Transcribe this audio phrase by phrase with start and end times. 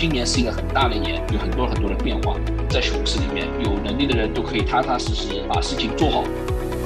[0.00, 2.34] 今年是一个很大的年，有很多很多的变化，
[2.70, 6.24] 在熊市里面，有能力的人都可以踏踏实实把事情做好。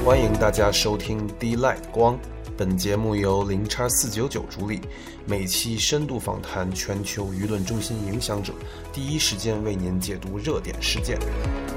[0.03, 2.19] 欢迎大家收听 D Light 光，
[2.57, 4.79] 本节目由零叉四九九主理，
[5.25, 8.53] 每期深度访谈全球舆论中心影响者，
[8.93, 11.19] 第一时间为您解读热点事件。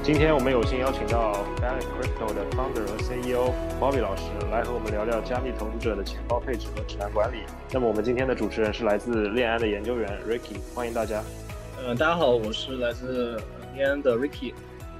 [0.01, 7.39] 今天我们有幸邀请到 Balance Crypto 的 Founder 和 CEO Bobby 老师来和我们聊聊加密投资者的钱包配置和指南管理。
[7.71, 11.21] 那么我们今天的主持人是来自链安的研究员 Ricky，欢迎大家。
[11.77, 13.37] 呃，大家好，我是来自
[13.75, 14.53] 链安的 Ricky，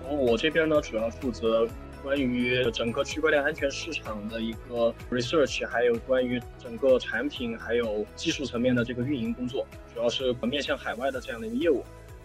[0.04, 1.66] 然后我这边呢主要负责
[2.04, 11.84] 关于整个区块链安全市场的一个 research，还有关于整个产品还有技术层面的这个运营工作，主要是面向海外的这样的一个业务。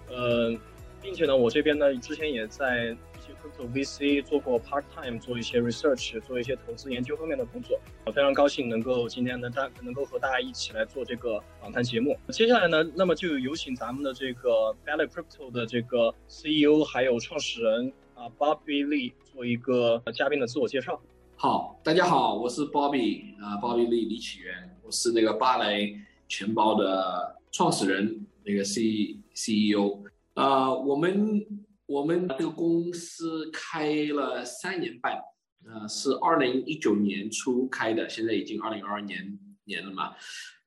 [0.09, 0.56] 呃。
[1.02, 7.78] 并且呢，我这边呢，之前也在一些 crypto VC 做过 part time，做一些 research，做一些投资研究方面的工作。
[8.06, 12.19] 我非常高兴能够今天能，大能够和大家一起来做这个访谈节目。
[12.30, 21.02] 接下来呢，那么就有请咱们的这个 Ballet Crypto 的这个 CEO 还有创始人啊 Bobby Lee 做一个嘉宾的自我介绍。
[21.34, 30.04] 好，大家好，我是 Bobby 啊，Bobby Lee 李启源，我是那个芭蕾钱包的创始人，那个 C CEO。
[30.34, 31.44] 呃，我们
[31.86, 35.20] 我们这个公司开了三年半，
[35.66, 40.14] 呃，是二零一九年初开的，现在已经二零二二年年了嘛，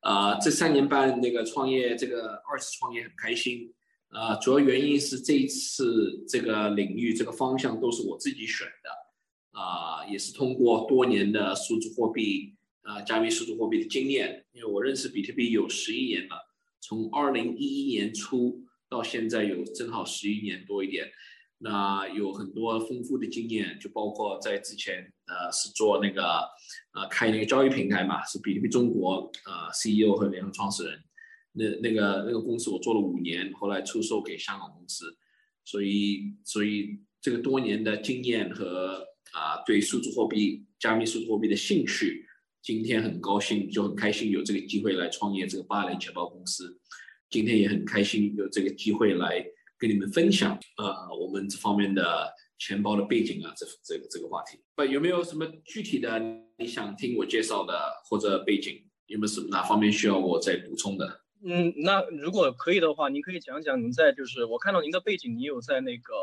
[0.02, 3.74] 呃，这三年半那个创业，这个二次创业很开心，
[4.10, 16.38] 呃，主要原因是这一次这个领域这个方向都是我自己选的，啊，也是通过多年的数字货币，呃，加密数字货币的经验，因为我认识比特币有十一年了，
[16.80, 18.64] 从二零一一年初。
[18.90, 21.12] 到现在有正好十一年多一点，
[21.58, 26.24] 那有很多丰富的经验，就包括在之前呃是做那个
[26.94, 31.04] 呃开那个交易平台嘛，是比特币中国呃 CEO 和联合创始人，
[31.58, 35.18] 那那个那个公司我做了五年，后来出售给香港公司，
[35.66, 42.26] 所以所以这个多年的经验和啊对数字货币、加密数字货币的兴趣，
[42.62, 46.80] 今天很高兴就很开心有这个机会来创业这个芭蕾钱包公司。
[47.30, 49.44] 今天也很开心有这个机会来
[49.78, 54.58] 跟你们分享，呃，我们这方面的钱包的背景啊，这这个这个话题。
[54.76, 56.20] 不，有没有什么具体的
[56.58, 57.74] 你想听我介绍的
[58.10, 58.84] 或者背景？
[59.08, 61.22] 有没有什么哪方面需要我再补充的？
[61.44, 66.14] 嗯，那如果可以的话，您可以讲讲您在就是我看到您的背景，你有在那个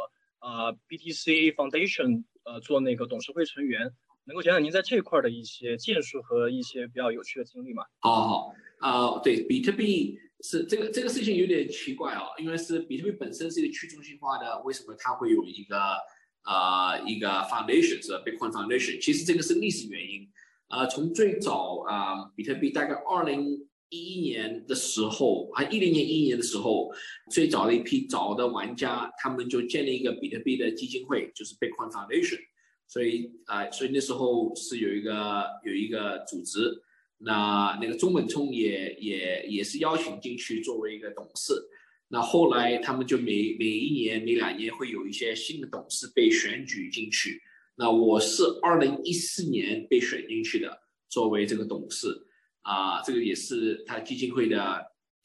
[0.40, 3.92] 呃 BTC Foundation 呃做那个董事会成员，
[4.24, 7.84] 能够讲讲您在这块的一些建树和一些比较有趣的经历吗？
[8.00, 10.18] 好好好，啊，对，比特币。
[10.40, 15.78] 是这个这个事情有点奇怪哦，因为是比特币本身是一个去中心化的，为什么它会有一个
[16.44, 19.02] 呃一个 foundation 是 Bitcoin Foundation？
[19.02, 20.28] 其实这个是历史原因，
[20.68, 26.90] 呃，从最早啊比特币大概二零一一年的时候，啊一零年一一年的时候，
[27.30, 32.40] 最早的一批早的玩家，他们就建立一个比特币的基金会，就是 Bitcoin Foundation，
[32.86, 36.82] 所以啊，所以那时候是有一个有一个组织。
[37.16, 41.54] 那那个中本聪也也也是邀请进去作为一个董事，
[42.08, 47.40] 那后来他们就每每一年每两年会有一些新的董事被选举进去，
[47.76, 52.08] 那我是二零一四年被选进去的，作为这个董事，
[52.64, 54.60] 啊，这个也是他基金会的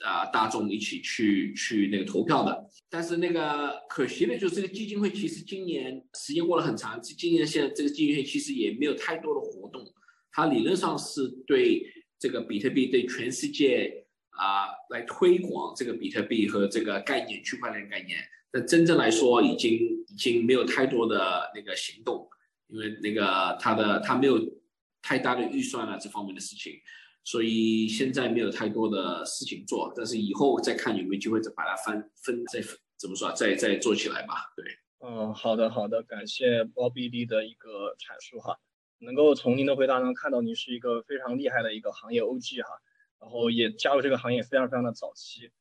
[0.05, 9.83] 啊大众一起去去那个投票的，但是那个可惜的就是这个基金会其实今年时间过了很长，今年现在这个基金会其实也没有太多的活动。
[10.31, 11.83] 它理论上是对
[12.17, 18.19] 这个比特币对全世界啊来推广这个比特币和这个概念区块链概念，
[18.51, 22.29] 但真正来说已经已经没有太多的那个行动，
[22.67, 24.39] 因为那个它的它没有
[25.01, 26.73] 太大的预算啊这方面的事情，
[27.23, 32.61] 所以现在没有太多的事情做，但是以后再看有没有机会再把它分分再
[32.97, 34.35] 怎么说啊再再做起来吧。
[34.55, 34.65] 对，
[35.07, 38.57] 嗯，好的好的，感谢包比利的一个阐述哈。
[39.01, 42.69] 能够从您的回答中看到您是一个非常厉害的一个行业 OG 哈，
[43.21, 45.51] 然后也加入这个行业非常非常的早期。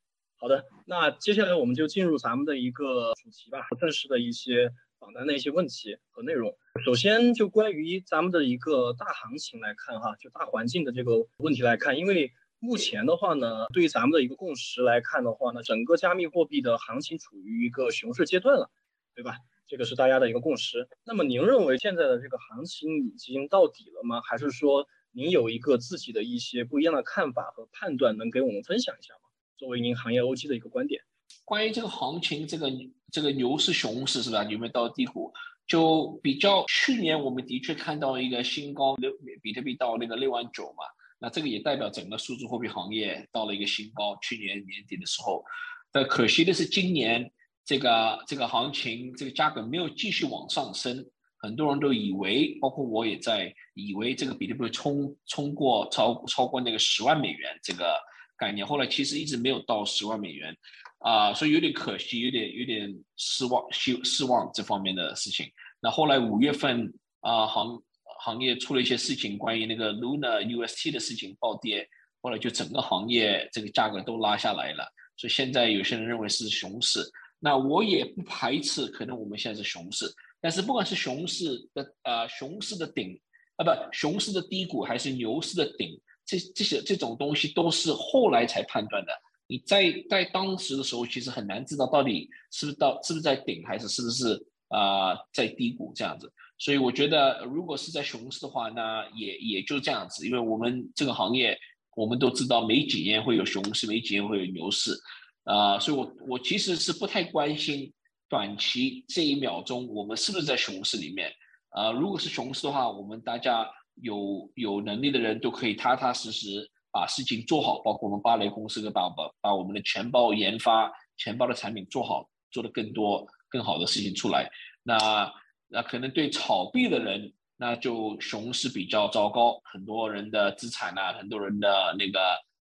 [0.40, 6.56] 好的，那接下来我们就进入咱们的一个主题吧，正式的一些访谈的一些问题和内容。
[6.84, 18.70] 首先就关于咱们的一个大行情来看哈，就大环境的这个问题来看，因为目前的话呢，对于咱们的一个共识来看的话呢，整个加密货币的行情处于一个熊市阶段了，
[19.14, 19.36] 对吧？
[19.66, 20.88] 这个是大家的一个共识。
[21.04, 24.20] 那么您认为现在的这个行情已经到底了吗？
[24.22, 29.20] 还是说您有一个自己的一些不一样的看法和判断，能给我们分享一下吗？
[29.58, 31.02] 作为您行业 OG 的一个观点。
[31.44, 32.70] 关于这个行情，这个
[33.10, 34.44] 这个牛市、熊市是吧？
[34.44, 35.32] 有没有到低谷？
[35.66, 39.10] 就比较去年，我们的确看到一个新高，六
[39.42, 40.84] 比特币到那个六万九嘛。
[41.18, 44.16] 那这个也代表整个数字货币行业到了一个新高。
[44.22, 45.44] 去年年底的时候。
[45.90, 47.32] 但，可惜的是今年
[47.64, 51.04] 这个这个行情这个价格没有继续往上升，
[51.38, 57.98] 很多人都以为，包括我也在以为这个比特币冲冲过超超过那个十万美元这个
[58.38, 60.56] 概念，后来其实一直没有到十万美元，
[61.00, 65.50] 啊，所以有点可惜，有点有点失望，失失望这方面的事情。
[65.80, 67.82] 那后来五月份啊，行
[68.20, 71.88] 行业出了一些事情，关于那个 Luna UST 的事情暴跌，
[72.20, 74.88] 后来就整个行业这个价格都拉下来了。
[75.16, 77.00] 所以现在有些人认为是熊市，
[77.40, 80.06] 那我也不排斥，可能我们现在是熊市。
[80.40, 83.20] 但是不管是熊市的呃熊市的顶
[83.56, 89.12] 啊不熊市的低谷，还是牛市的顶，这这些这种东西都是后来才判断的。
[89.48, 96.30] 你在在当时的时候，其实很难知道到底是不是到是不是在顶，还是是不是啊在低谷这样子。
[96.58, 101.58] 所以我觉得，如果是在熊市的话，那也也就这样子，因为我们这个行业。
[101.96, 104.96] 我们都知道，没几年会有熊市，没几年会有牛市，
[105.42, 107.92] 啊，所以我我其实是不太关心
[108.28, 111.28] 短期这一秒钟我们是不是在熊市里面，
[111.70, 113.68] 啊，如果是熊市的话，我们大家
[114.02, 124.50] 有有能力的人都可以踏踏实实把事情做好，包括我们芭蕾公司的把把把我们的钱包研发、钱包的产品做好，做的更多、更好的事情出来。
[124.82, 125.32] 那
[125.68, 127.32] 那可能对炒币的人。
[127.60, 132.20] 那就熊市比较糟糕，很多人的资产呐，很多人的那个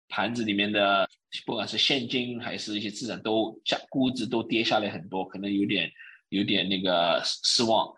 [0.08, 1.08] 盘子里面的，
[1.46, 5.88] 不管是现金还是一些资产，都价估值都跌下来很多，可能有点
[6.30, 7.88] 有点那个失望。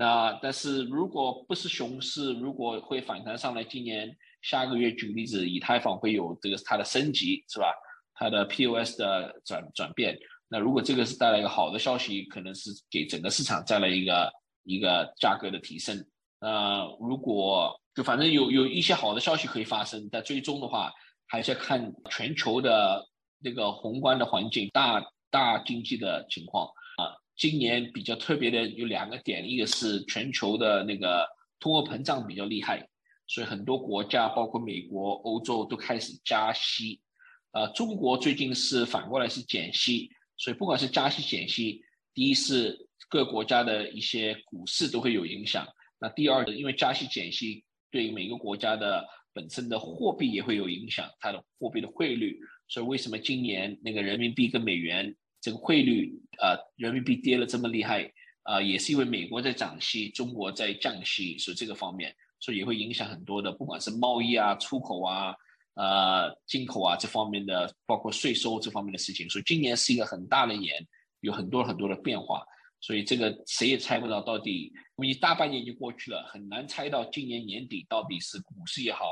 [0.00, 7.74] 那但是如果不是熊市，如果会反弹上来，今年下个月举例子，以太坊会有这个它的升级，是吧？
[8.14, 10.16] 它的 POS 的转转变。
[10.48, 15.98] 那如果这个是带来一个好的消息，可能是给整个市场带来一个一个价格的提升。
[16.38, 20.92] 呃，如果就反正有有一些好的消息可以发生，但最终的话
[21.26, 23.04] 还是要看全球的
[23.40, 26.70] 那个宏观的环境、大大经济的情况。
[27.38, 31.24] 今年比较特别的有两个点，一个是全球的那个
[31.60, 32.86] 通货膨胀比较厉害，
[33.28, 37.00] 所以很多国家包括美国、欧洲都开始加息。
[37.52, 41.80] 呃，中国最近是反过来是减息，所以不管是加息减息，
[42.12, 42.76] 第一是
[43.08, 45.66] 各国家的一些股市都会有影响。
[46.00, 52.38] 那第二，因为加息减息对每个国家的本身的货币也会有影响，它的货币的汇率。
[52.68, 58.12] 所以为什么今年那个人民币跟美元这个汇率，呃，人民币跌了这么厉害？
[58.42, 65.34] 啊，也是因为美国在涨息，中国在降息，所以这个方面，所以也会影响很多的，不管是贸易啊、出口啊、
[65.74, 69.28] 呃、进口啊这方面的，包括税收这方面的事情。
[69.28, 70.74] 所以今年是一个很大的年，
[71.20, 72.42] 有很多很多的变化。
[72.80, 79.04] 所以这个谁也猜不到到底，因为大半年就过去了，很难猜到今年年底到底是股市也好，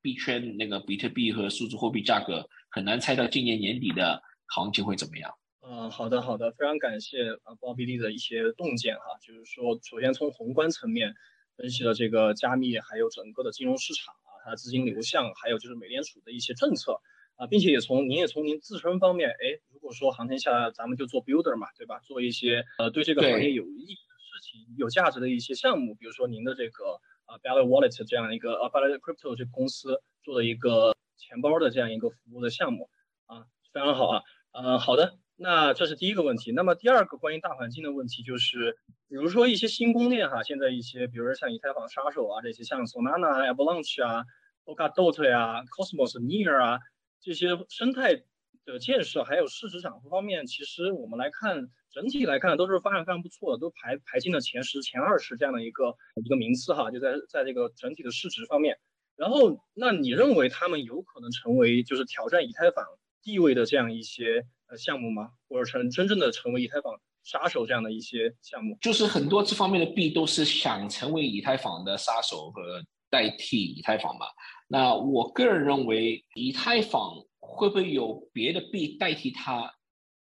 [0.00, 4.22] 币圈那个比特币和数字货币价格很难猜到今年年底的
[4.54, 5.32] 行情会怎么样。
[5.66, 11.14] 嗯，好的好的，非常感谢啊鲍比利的一些洞见哈，就是说首先从宏观层面
[11.56, 17.00] 分析了这个加密，还有整个的金融市场啊，它的资金流向，还有就是美联储的一些政策。
[17.36, 21.98] 啊，并且也从您也从您自身方面，哎，如果说航天下咱们就做 builder 嘛，对吧？
[22.04, 32.88] 做一些呃对这个行业有意义的事情、有价值的一些项目，比如说您的这个啊 b a l l Wallet 这样一个啊 b a l l Crypto 这个公司做的一个钱包的这样一个服务的项目
[33.26, 34.22] 啊，非常好啊。
[34.52, 36.52] 嗯，好的，那这是第一个问题。
[36.52, 38.78] 那么第二个关于大环境的问题就是，
[39.08, 44.24] 比如说一些新公链哈，现在一些比如说像以太坊杀手啊这些，像 Solana、Avalanche 啊、
[44.64, 46.78] Polkadot 呀、Cosmos、Near 啊。
[47.20, 48.22] 这些生态
[48.66, 58.78] 的建设还有市值涨幅方面，其实我们来看整体来看都是发展非常不错的，都排排进了前十、前二十这样的一个一个名次哈，就在在这个整体的市值方面。
[59.16, 62.84] 然后，那你认为他们有可能成为就是挑战以太坊
[63.22, 65.30] 地位的这样一些呃项目吗？
[65.48, 68.76] 或者成真正的成为以太坊杀手这样的一些项目？
[68.80, 74.26] 就是很多这方面的币都是想成为以太坊的杀手和代替以太坊嘛。
[74.66, 79.72] 那我个人认为，以太坊会不会有别的币代替它？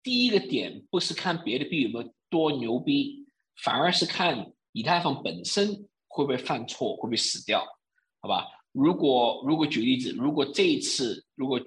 [0.02, 3.26] 第一个点不是看别的币有没有多牛逼，
[3.62, 5.68] 反而是看以太坊本身
[6.08, 7.64] 会不会犯错，会不会死掉？
[8.20, 8.46] 好吧？
[8.72, 11.60] 如果如果举例子，如果这一次如果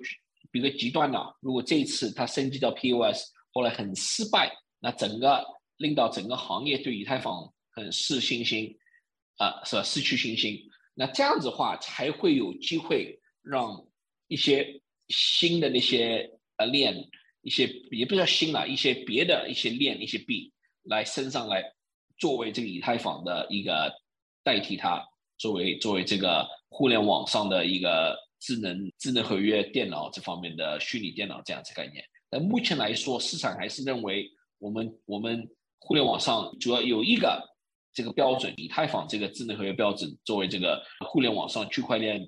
[0.54, 5.44] 比个极端的，如果这一次它升级到 POS 后来很失败，那整个
[5.78, 8.78] 令到整个行业对以太坊很失信心，
[9.38, 9.82] 啊，是吧？
[9.82, 10.62] 失去信心。
[10.94, 13.84] 那这样子的话，才会有机会让
[14.28, 16.96] 一些新的那些呃链，
[17.42, 21.64] 一些也不叫新了，一些别的一些链、一些币来升上来，
[22.20, 23.92] 作为这个以太坊的一个
[24.44, 25.04] 代替它，
[25.40, 32.04] 作为作为这个互联网上的一个智能智能合约电脑这方面的虚拟电脑这样子概念。
[32.30, 35.48] 但目前来说，市场还是认为我们我们
[35.80, 37.42] 互联网上主要有一个
[37.94, 42.20] 这个标准，以太坊这个智能合约标准作为这个互联网上区块链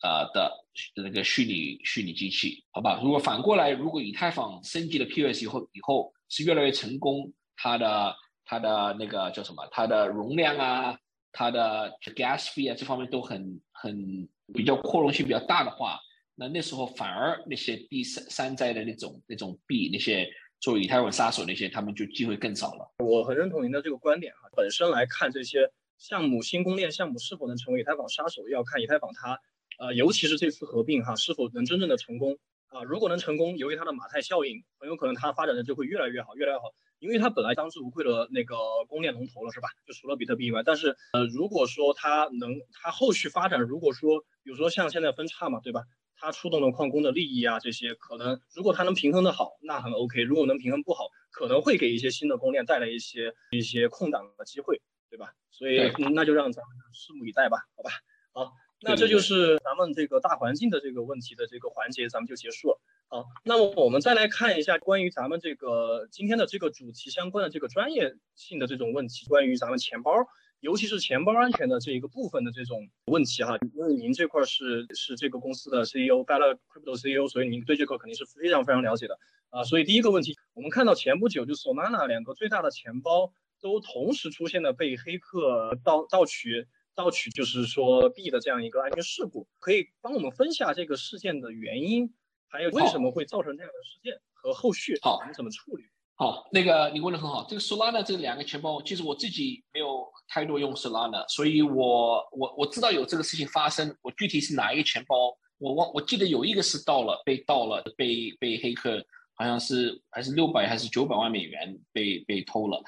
[0.00, 0.50] 啊的
[0.96, 3.00] 那个虚拟虚拟机器，好吧？
[3.00, 9.64] 如果反过来，如果以太坊升级了 PS 以后以后是越来越成功，它的它的那个叫什么？
[9.70, 10.98] 它的容量啊，
[11.32, 15.98] 它的 gas fee 啊，这方面都很很比较扩容性比较大的话。
[16.34, 20.26] 那那时候反而那些第三山寨的那种那种币，那些
[20.58, 22.94] 做以太坊杀手那些，他们就机会更少了。
[23.04, 24.48] 我很认同您的这个观点哈。
[24.56, 29.38] 本身来看，这些项目新公链项目是否能成为以太坊杀手，要看以太坊它，
[29.78, 32.38] 呃，尤其是这次合并哈，是否能真正的成功
[32.68, 32.82] 啊？
[32.84, 36.72] 如果能成功，由于它的马太效应，很有可能它发展的就会越来越好，越来越好。
[37.00, 38.54] 因为它本来当之无愧的那个
[38.86, 39.68] 公链龙头了，是吧？
[39.86, 45.82] 就除了比特币以外，但是呃，如果说它能，它后续发展，如果说比如说像现在分叉嘛，对吧？
[46.16, 55.32] 它触动了矿工的利益啊，这些可能如果它能平衡的好，那很 OK；如果能平衡不好，可能会给一些新的公链带来一些一些空档的机会，对吧？
[55.50, 57.90] 所以那就让咱们拭目以待吧，好吧？
[58.32, 58.52] 好，
[58.82, 62.78] 那这就是咱们这个大环境的这个问题的这个环节，咱们就结束了。
[63.12, 70.12] 好，那么我们再来看一下关于咱们这个今天的这个主题相关的这个专业性的这种问题，关于咱们钱包。
[70.60, 79.64] 尤其是钱包安全的这一个部分的这种问题哈，因为您这块是是这个公司的 CEO，Bella Crypto CEO，所以您对这块肯定是非常非常了解的啊。
[79.64, 92.12] 所以第一个问题，我们看到前不久就 Solana 两个最大的钱包都同时出现了被黑客盗盗取盗取，就是说币的这样一个安全事故，可以帮我们分析下这个事件的原因，
[92.50, 95.84] 还有为什么会造成这样的事件和后续我们怎么处理？
[96.16, 97.46] 好，那个你问的很好。
[97.48, 103.96] 这个 Solana 这两个钱包，其实我自己没有太多用 Solana，所以我我我知道有这个事情发生。
[104.02, 105.16] 我具体是哪一个钱包，
[105.56, 109.02] 我忘，我记得有一个是盗了，被盗了，被被黑客
[109.34, 112.82] 好像是还是六百还是九百万美元被被偷了。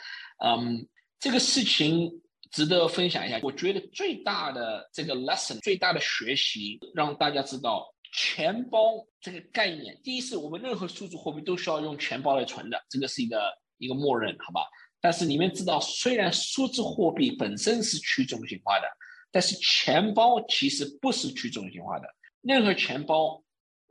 [0.45, 0.87] 嗯，
[1.19, 2.11] 这个事情
[2.50, 3.40] 值得分享一下。
[3.42, 7.88] 我觉得最大的这个 lesson，最大的学习，让大家知道。
[8.12, 14.61] 钱包这个概念，第一是我们任何数字货币都需要用钱包来存的，这个是一个一个默认，好吧？
[15.00, 18.87] 但是你们知道，虽然数字货币本身是去中心化的，
[19.31, 22.07] 但是钱包其实不是去中心化的。
[22.42, 23.42] 任何钱包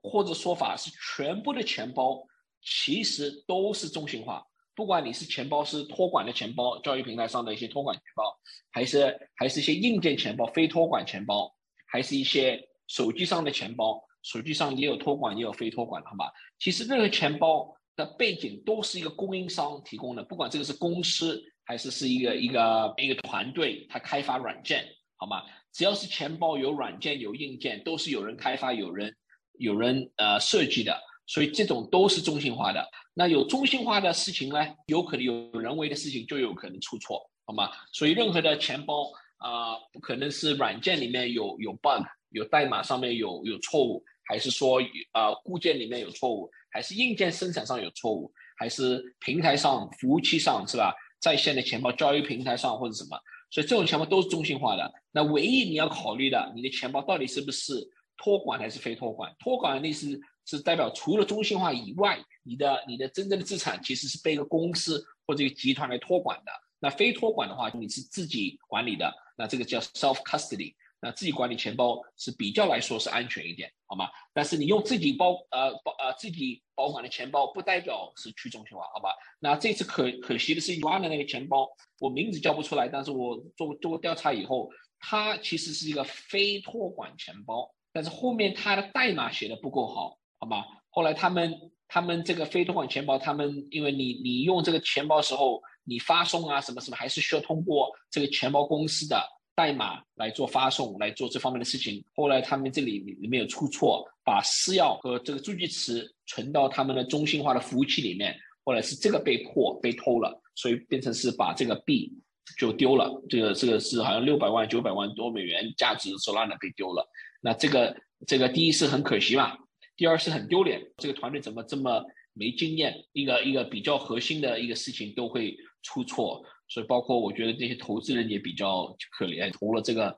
[0.04, 2.24] 或者说法是全部的钱包，
[2.62, 4.46] 其实都是中心化。
[4.76, 8.24] 不管你是钱包是托管的钱包，交易平台上的一些托管钱包，
[8.70, 11.54] 还是还是一些硬件钱包、非托管钱包，
[11.88, 14.02] 还是一些手机上的钱包。
[14.24, 16.32] 手机上也有托管，也有非托管，好吧？
[16.60, 24.86] 其实任何钱包的背景都是一个供应商提供的，不管这个是公司还是是一个一个一个团队，它开发软件，
[25.18, 25.44] 好吗？
[25.74, 29.16] 只要是钱包有软件有硬件，都是有人开发、有人
[29.58, 30.98] 有人呃设计的，
[31.28, 32.86] 所以这种都是中心化的。
[33.14, 37.72] 那有中心化的事情呢，有可能有人为的事情就有可能出错，好吗？
[37.92, 44.04] 所以任何的钱包啊，不可能是软件里面有有 bug，有代码上面有有错误。
[44.24, 44.80] 还是说，
[45.14, 50.94] 呃，固件里面有错误，还是硬件生产上有错误，还是平台上、服务器上是吧？
[51.20, 53.16] 在线的钱包交易平台上或者什么，
[53.52, 54.92] 所以这种钱包都是中心化的。
[55.12, 57.88] 那唯一你要考虑的，你的钱包到底是不是
[58.18, 59.32] 托管还是非托管？
[59.40, 66.52] 托管的意思是代表除了中心化以外，你的你的真正的资产其实是被一个公司或者一个集团来托管的。
[66.80, 70.74] 那非托管的话，你是自己管理的，那这个叫 self custody。
[71.02, 74.08] 那自己管理钱包是比较来说是安全一点，好吗？
[74.34, 79.10] 但是你用自己包呃保呃自己保管的钱包，不代表是去中心化，好吧？
[79.40, 81.68] 那这次可可惜的是 u a n 的那个钱包，
[82.00, 90.64] 我名字叫不出来，但是我做做过调查以后，它其实是一个非托管钱包，但是后面它的代码写的不够好，好吗？
[90.92, 99.20] 后来他们他们这个非托管钱包，他们因为你你用这个钱包的时候，你发送啊什么什么，还是需要通过这个钱包公司的。
[99.56, 102.04] 代码来做发送，来做这方面的事情。
[102.16, 108.36] 后来他们这里里面有出错，把私钥和这个助记词存到他们的中心化的服务器里面。
[108.64, 112.12] 后来是这个被破被偷了，所以变成是把这个币
[112.58, 113.12] 就丢了。
[113.28, 117.08] 这个这个是好像六百万九百万多美元价值收烂的被丢了。
[117.42, 117.96] 那这个
[118.28, 119.58] 这个第一是很可惜嘛，
[119.98, 120.80] 第二是很丢脸。
[120.98, 122.96] 这个团队怎么这么没经验？
[123.14, 126.44] 一个一个比较核心的一个事情都会出错。
[126.72, 130.16] 所以，包括我觉得这些投资人也比较可怜，投了这个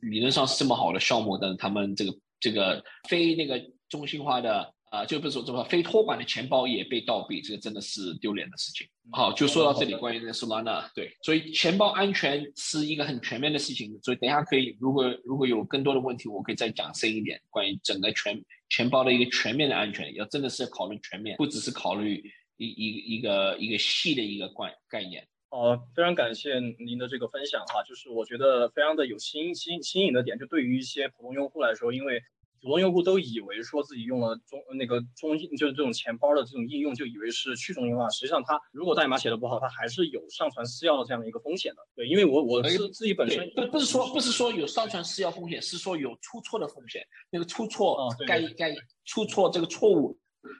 [0.00, 8.86] 理论上是这么好的项目，但是他们这个这个非那个中心化的啊，就不是说什么非托管的钱包也被盗币，这个真的是丢脸的事情。
[9.12, 13.98] 好，就说到这里，关于那个 Solana，对，所以钱包安全是一个很全面的事情。
[14.02, 22.24] 所以等一下可以，如果如果有更多的问题，我可以再讲深一点，关于整个全钱包的一个全面的安全，要真的是考虑全面，不只是考虑
[22.56, 25.26] 一一一个一个细的一个概概念。
[25.50, 32.22] 哦，非常感谢您的这个分享哈，就是我觉得非常的有新新新颖的点，就对于一些普通用户来说，因为。
[32.62, 38.06] 普通用户都以为说自己用了中那个中就是这种钱包的这种应用，就以为是去中心化。
[38.10, 41.80] 实际上，它如果代码写的不好，它还是有上传私钥的这样的一个风险的。
[41.96, 47.02] 对，因为我我是自己本身不不是说不是说有上传私钥风险，是说有出错的风险。
[47.30, 48.74] 那个出错该该
[49.06, 50.18] 出错这个错误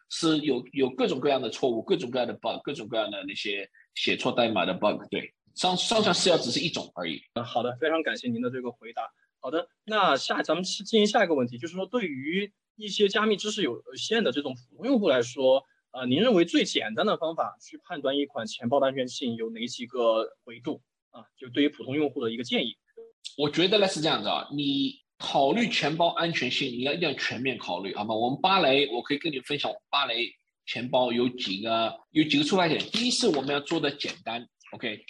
[0.08, 5.02] 是有有各种各样的错误，各种各样的 bug，各种各样的那些写错代码的 bug。
[5.10, 7.22] 对，上上传私钥只是一种而已。
[7.34, 9.10] 嗯，好的，非常感谢您的这个回答。
[9.40, 21.24] 好的，那下咱们进行下一个问题，就是说对于一些加密知识有限的这种普通用户来说，呃，您认为最简单的方法去判断一款钱包的安全性有哪几个维度啊？
[21.36, 22.76] 就对于普通用户的一个建议。
[23.36, 28.14] 我觉得呢是这样子啊，你考虑钱包安全性，你要一定要全面考虑，好吗？
[28.14, 30.32] 我们芭蕾，我可以跟你分享，芭蕾
[30.70, 32.80] 钱包有几个有几个出发点。
[32.92, 35.04] 第一是我们要做的简单，OK。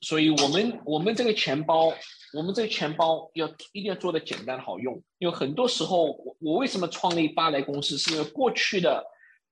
[0.00, 1.92] 所以，我们我们这个钱包，
[2.32, 5.00] 我们这个钱包要一定要做的简单好用。
[5.18, 7.98] 因为很多时候，我我为什么创立芭蕾公司？
[7.98, 9.04] 是因为过去的，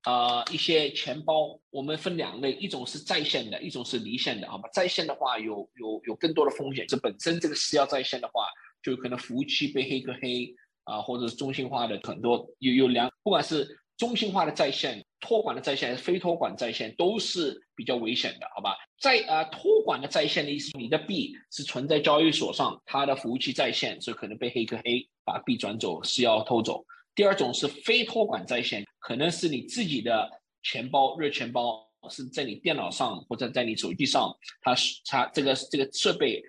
[0.07, 4.67] 呃，一些钱包，我们分两类，一种是在线的，一种是离线的，好吧？
[4.73, 6.87] 在线的话，有有有更多的风险。
[6.89, 8.47] 这本身这个是要在线的话，
[8.83, 13.69] 就可能服务器被黑客黑啊，或者是中心化的很多有有两，不管是
[13.99, 15.05] 中心化的在线。
[15.25, 18.77] 托管的在线还是非托管在线都是比较危险的，好吧？
[19.01, 26.85] 在呃托管的在线的意思，你的币是存在交易所上，它的服务器在线，所以可能被黑客黑，把币转走，是要偷走。
[27.15, 30.31] 第二种是非托管在线，可能是你自己的
[30.63, 36.43] 钱包热钱包是在你电脑上或者在你手机上，它是它这个这个设备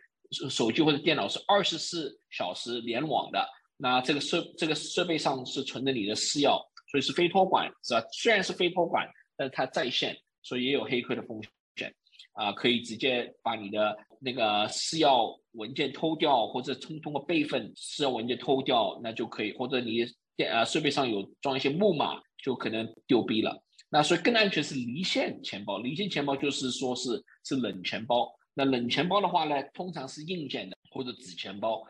[0.50, 6.60] 手机或者电脑是二十四小时联网的，那这个设这个设备上是存着你的私钥。
[6.88, 8.04] 所以是非托管是吧？
[8.12, 11.42] 虽然是非托管，但是它在线，所以也有黑客的风
[11.76, 11.94] 险
[12.34, 23.62] 啊，可以直接把你的那个私钥文件偷掉，或者通通过备份私钥文件偷掉，那就可以，或者你电啊设备上有装一些木马，就可能丢逼了。
[23.90, 28.30] 那所以更安全是离线钱包，离线钱包就是说是是冷钱包。
[28.54, 31.84] 那冷钱包的话呢，通常是硬件的或者纸钱包。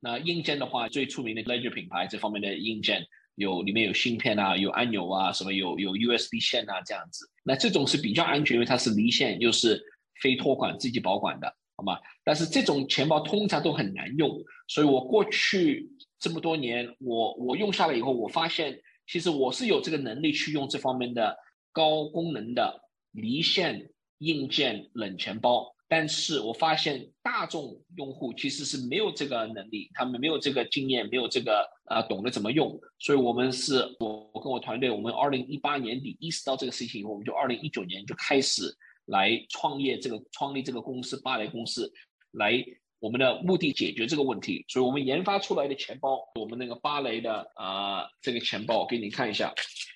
[0.00, 3.04] 那硬件的话，最出名的 Ledger 品牌这方面的硬件。
[3.34, 9.82] 有里面有芯片啊，有按钮啊，什么有有 USB 线啊，这样子，那这种是比较安全，因为它是离线，又是
[10.20, 11.98] 非托管，自己保管的，好吗？
[12.24, 21.36] 但是这种钱包通常都很难用，所以我过去这么多年，我我用下来以后，我发现其实我是有这个能力去用这方面的
[21.72, 25.74] 高功能的离线硬件冷钱包。
[25.92, 38.72] 但是我发现大众用户其实是没有这个能力，他们没有这个经验，没有这个呃懂得怎么用，所以我们是我我跟我团队，我们二零一八年底意识到这个事情以后，我们就二零一九年就开始
[39.06, 41.92] 来创业这个创立这个公司芭蕾公司，
[42.30, 42.64] 来
[43.00, 49.52] 我们的目的解决这个问题，所以我们研发出来的钱包，我们那个芭蕾的啊这个钱包给你看一下，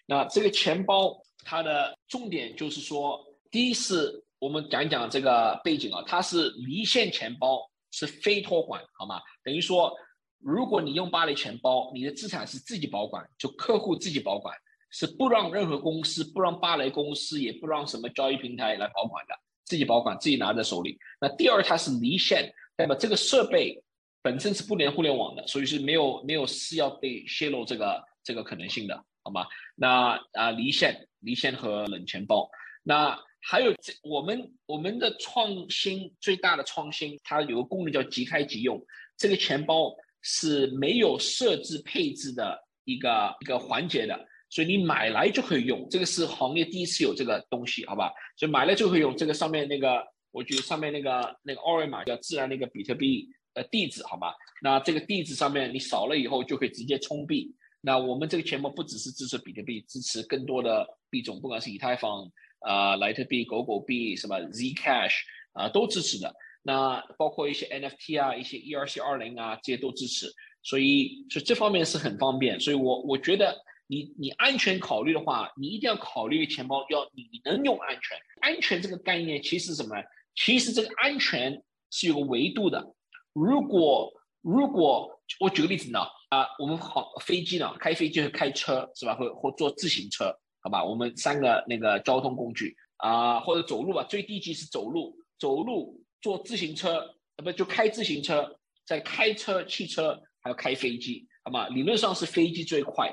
[0.06, 4.20] 那这个钱包它的重点就是说，第一是。
[4.44, 9.18] 我们讲一讲这个背景啊，它是离线钱包，是非托管，好吗？
[9.42, 9.90] 等于说，
[10.38, 14.54] 如果你用芭蕾钱包，你的资产是自己保管，就客户自己保管，
[14.90, 20.98] 是不让任何公司，不让芭蕾公司，也不让什么交易平台来保管的，自己保管，自己拿在手里。
[21.18, 23.82] 那第二，它是离线，代表这个设备
[24.20, 29.46] 本身是不连互联网的，所以是没有没有私钥被泄露这个这个可能性的，好吗？
[29.74, 32.46] 那啊，离线，离线和冷钱包，
[32.82, 33.18] 那。
[33.46, 38.82] 还有这我们我们的创新最大的创新，它有个功能叫即开即用。
[39.18, 45.86] 这个钱包是没有设置配置的一个一个环节的，所以你买来就可以用。
[45.90, 48.10] 这个是行业第一次有这个东西，好吧？
[48.38, 49.14] 所以买来就可以用。
[49.14, 54.34] 这个上面那个，我觉得上面那个那个二维码叫自然那个比特币的地址，好吧？
[54.62, 57.54] 那这个地址上面你扫了以后就可以直接充币。
[57.82, 62.26] 那我们这个钱包不只是支持比特币，支持更多的币种，不管是以太坊。
[62.64, 65.14] 啊，莱特币、狗狗币什么 Zcash
[65.52, 66.34] 啊，都支持的。
[66.62, 70.26] 那包括一些 NFT 啊，一些 ERC 二零啊，这些都支持。
[70.62, 72.58] 所以，所以这方面是很方便。
[72.58, 73.54] 所以我我觉得，
[73.86, 78.18] 你你安全考虑的话，你一定要考虑钱包要你能用安全。
[78.40, 79.94] 安全这个概念其实什么？
[80.34, 82.94] 其实这个安全是有个维度的。
[83.34, 86.00] 如果如果我举个例子呢，
[86.30, 89.14] 啊，我们好飞机呢，开飞机和开车是吧？
[89.14, 90.82] 或或坐自行车，好吧？
[90.82, 101.68] 我们三个那个交通工具啊，或者走路吧，最低级是走路，走路坐自行车，呃，不就开自行车，再开车、汽车，还要开飞机，好吗？
[101.68, 103.12] 理论上是飞机最快，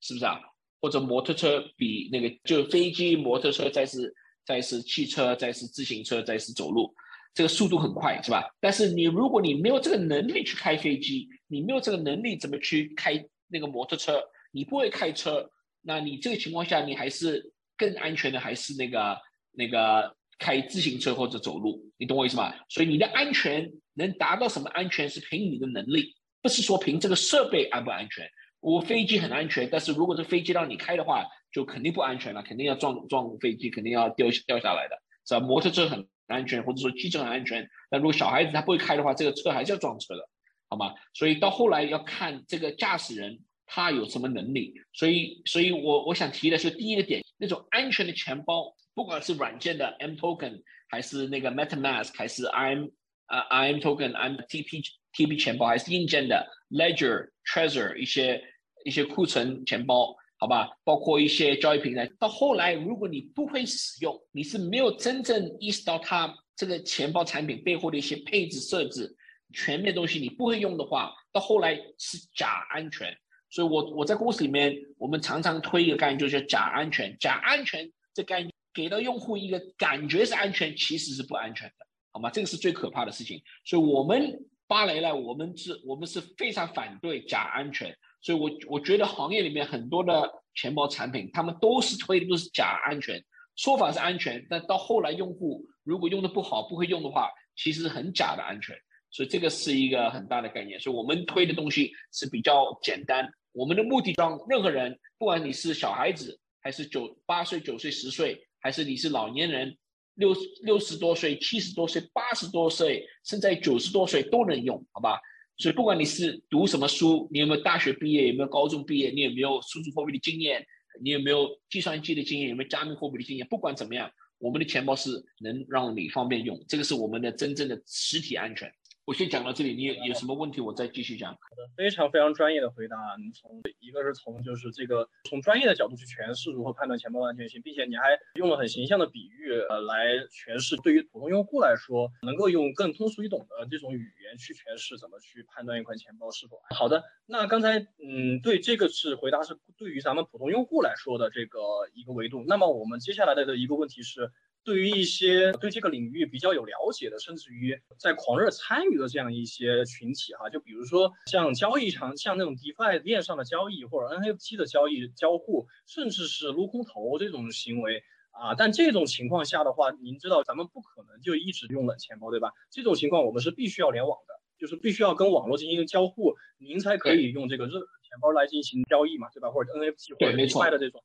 [0.00, 0.40] 是不是啊？
[0.80, 4.12] 或者摩托车比那个就飞机、摩托车，再是
[4.44, 6.92] 再是汽车，再是自行车，再是走路，
[7.32, 8.44] 这个速度很快，是吧？
[8.60, 14.20] 但是你如果你没有这个能力去开飞机，你没有这个能力怎么去开那个摩托车？
[14.50, 15.48] 你不会开车，
[15.88, 19.16] 那你这个情况下你还是更安全的，还是那个
[19.52, 21.82] 那个开自行车或者走路？
[21.96, 22.54] 你懂我意思吗？
[22.68, 28.28] 所以你的安全能达到什么安全是凭你的能力，不是说凭这个设备安不安全。
[28.60, 34.96] 我飞机很安全，但是如果这飞机让你开的话，就肯定不安全了，肯定要撞撞飞机，肯定要掉掉下来的，
[35.26, 35.40] 是吧？
[35.40, 40.28] 摩托车很安全，或者说汽车很安全，那如果小孩子他不会开的话，这个车还是要撞车的，
[40.68, 40.92] 好吗？
[41.14, 44.74] 所以到后来要看这个驾驶人他有什么能力。
[44.92, 52.90] 所以，所以我我想提的是第一个点，那种安全的钱包，不管是软件的 M Token，还是那个 MetaMask，还是 I'm
[53.26, 57.28] 啊 I'm Token、I'm TP TP 钱包，还是硬件的 Ledger。
[57.50, 58.44] Treasure 一些
[58.84, 62.06] 一些库存钱包，好吧，包括一些交易平台。
[62.18, 69.16] 到后来，如果你不会使用，你是没有真正意识到它这个钱包产品背后的一些配置设置、
[69.54, 73.16] 全面东西，你不会用的话，到后来是假安全。
[73.50, 77.16] 所以，我我在公司里面，我们常常推一个概念，就是假安全。
[77.18, 82.30] 假安全这概念给到用户一个感觉是安全，其实是不安全的，好吗？
[82.30, 83.42] 这个是最可怕的事情。
[83.64, 84.38] 所以我们。
[84.70, 93.24] 芭蕾呢，我们是，我们是非常反对假安全，所以我我觉得行业里面很多的钱包产品，他们都是推的都是假安全，
[93.56, 98.76] 说法是安全，但到后来用户如果用的不好，不会用的话，其实很假的安全，
[99.10, 100.78] 所以这个是一个很大的概念。
[100.78, 109.76] 所以我们推的东西是比较简单，我们的目的让任何人，不管你是小孩子，还是九八岁、九岁、十岁，还是你是老年人。
[110.14, 110.34] 六
[110.64, 115.16] 六十多岁、七十多岁、八十多岁，甚至九十多岁都能用，好吧？
[115.58, 120.66] 所以不管你是读什么书，你有没有大学毕业，有没有高中毕业，你有没有数字货币的经验，
[121.00, 128.68] 你有没有计算机的经验，有没有加密货币的经验，不管怎么样，我们的钱包是能让你方便用，这个是我们的真正的实体安全。
[129.08, 131.34] 我先讲到这里，你有有什么问题，我再继续讲。
[131.74, 132.94] 非常非常专业的回答。
[133.18, 147.02] 你从一个是从就是这个从专业的角度去诠释如何判断钱包安全性，并且你还用了很形象的比喻，呃，来诠释对于普通用户来说，能够用更通俗易懂的这种语言去诠释怎么去判断一款钱包是否好的。
[147.24, 151.58] 那刚才嗯，对这个是回答是对于咱们普通用户来说的这个
[151.94, 152.44] 一个维度。
[152.46, 154.30] 那么我们接下来的的一个问题是。
[154.68, 172.52] 对于一些对这个领域比较有了解的，甚至于在狂热参与的这样一些群体哈，就比如说像交易场，像那种 DeFi 链上的交易或者 NFT 的交易交互，甚至是撸空头这种行为啊，但这种情况下的话，您知道咱们不可能就一直用冷钱包对吧？
[172.70, 179.50] 这种情况我们是必须要联网的，就是必须要跟网络进行交互，您才可以用这个热钱包来进行交易嘛，对吧？
[179.50, 181.02] 或者 NFT 或者 DeFi 的这种。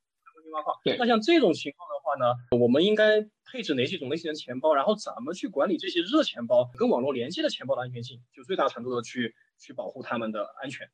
[0.83, 4.73] 对，那像这种情况的话呢，我们应该配置哪几种类型的钱包？
[4.73, 8.19] 然后怎么去管理这些热钱包跟网络连接的钱包的安全性？
[8.35, 10.87] 就最大程度的去去保护他们的安全，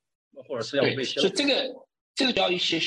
[0.47, 1.75] 或者是要被泄这个
[2.15, 2.79] 这个要一些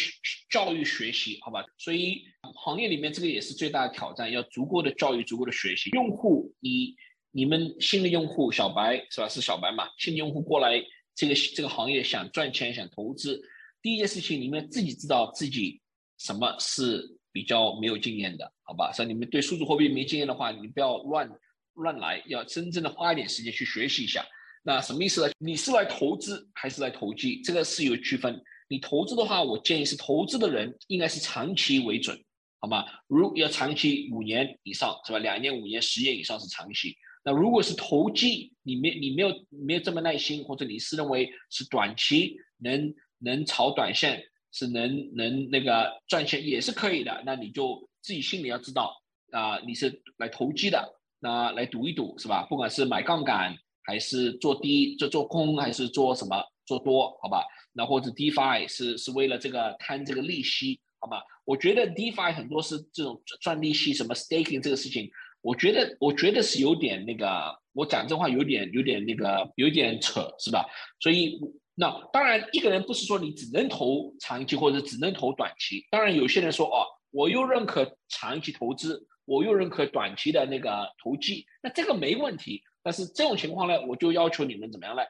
[0.50, 1.64] 教育学习，好吧？
[1.78, 2.22] 所以
[2.54, 5.90] 行业里面这个也是最大的挑战，要足够的教育，足够的学习。
[5.90, 6.94] 用户，你
[7.30, 9.28] 你们新的用户小白是吧？
[9.28, 9.88] 是小白嘛？
[9.98, 10.82] 新的用户过来
[11.14, 13.42] 这个这个行业想赚钱想投资，
[13.82, 15.81] 第一件事情你们自己知道自己。
[16.24, 18.92] 什么是比较没有经验的，好吧？
[18.92, 21.28] 所以你们对数字货币没经验的话，你不要乱
[21.74, 24.24] 乱来，要真正的花一点时间去学习一下。
[24.62, 25.32] 那什么意思呢？
[25.38, 27.40] 你是来投资还是来投机？
[27.42, 28.40] 这个是有区分。
[28.68, 32.16] 你投资的话，我建议是投资的人应该是长期为准，
[32.60, 32.84] 好吗？
[33.08, 35.18] 如要长期五年以上，是吧？
[35.18, 36.96] 两年、五年、十年以上是长期。
[37.24, 44.22] 那如果是投机，你没你没有没有这么耐心，或者你是认为是短期能能炒短线。
[44.52, 48.94] 是能能那个赚钱也是可以的，那你就自己心里要知道
[49.32, 50.86] 啊，你是来投机的，
[51.20, 52.46] 那来赌一赌是吧？
[52.50, 57.42] 不管是买杠杆还是做低做做空还是做什么做多，好吧？
[57.72, 61.22] 那或者 DeFi 是是为了这个贪这个利息，好吧？
[61.46, 65.10] 我觉得 DeFi 很多是这种赚利息，什么 staking 这个事情，
[65.40, 70.66] 我觉得我觉得是有点那个，我讲这话有点有点那个有点扯是吧？
[71.00, 71.40] 所以。
[71.74, 75.86] 那当然，一个人不是说你只能投长期或者只能投短期。
[75.90, 82.62] 当然，有些人说哦，我又认可长期投资，我又认可短期的那个投机，那这个没问题。
[82.82, 85.02] 但是这种情况呢，我就要求你们怎么样呢？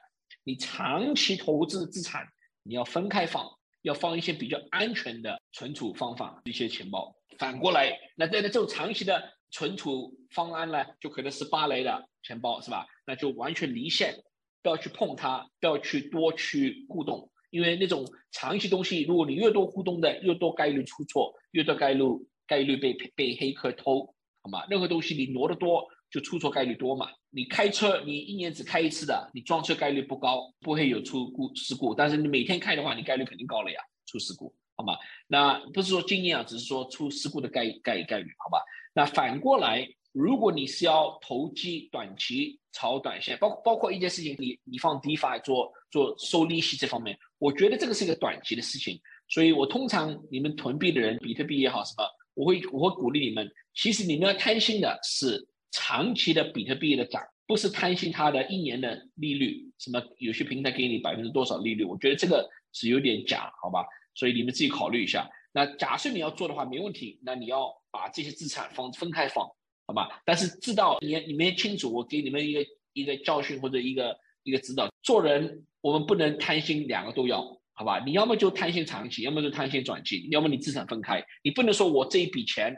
[0.43, 2.27] 你长期投资资产
[2.63, 3.45] 你要分开放，
[3.81, 7.15] 要放一些比较安全的存储方法一些钱包。
[7.37, 9.21] 反过来，那在这种长期的
[9.51, 12.87] 存储方案呢，就可能是芭蕾的钱包，是吧？
[13.05, 14.15] 那就完全离线，
[14.63, 22.03] 不要去碰它，不要去多去互动，因为那种长期东西，如果你越多互动的，越多概率出错，越多概率
[22.47, 24.07] 概率被被黑客偷，
[24.41, 24.65] 好吗？
[24.69, 27.09] 任何东西你挪得多，就出错概率多嘛。
[27.29, 31.93] 你开车，你一年只开一次的，你撞车概率不高，不会有出故事故。
[31.93, 34.95] 但是你每天开的话，你概率肯定高了呀，出事故，好吗？
[35.27, 38.63] 那不是说经验啊，只是说出事故的概概概率，好吧？
[38.93, 48.99] 那反过来，如果你是要投机短期炒短线，包括包括一件事情，你你放 DeFi 做做收利息这方面，我觉得这个是一个短期的事情。
[49.29, 63.85] 所以我通常你们囤币的人，比特币也好什么，我会我会鼓励你们，其实你们要贪心的是长期的比特币的涨，不是贪心它的一年的利率，什么有些平台给你百分之多少利率，我觉得这个是有点假，好吧？
[64.15, 65.29] 所以你们自己考虑一下。
[65.53, 67.71] 那假设你要做的话，没问题，那你要。
[67.93, 69.47] 把这些资产放分开放，
[69.85, 70.21] 好吧？
[70.25, 74.89] 但是知道你你们清楚，我给你们一个一个教训或者一个一个指导。
[75.01, 77.41] 做人我们不能贪心，两个都要，
[77.73, 78.01] 好吧？
[78.05, 81.21] 你要么就贪心长期，要么就贪心短期，要么你资产分开。
[81.43, 82.73] 你不能说我这一笔钱